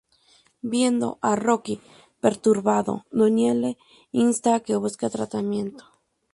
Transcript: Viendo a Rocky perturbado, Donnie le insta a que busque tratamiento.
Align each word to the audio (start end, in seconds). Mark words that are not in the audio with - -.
Viendo 0.73 1.19
a 1.21 1.35
Rocky 1.35 1.79
perturbado, 2.21 3.05
Donnie 3.11 3.53
le 3.53 3.77
insta 4.25 4.49
a 4.55 4.59
que 4.65 4.75
busque 4.83 5.11
tratamiento. 5.17 5.83